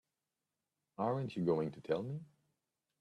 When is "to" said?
1.73-1.79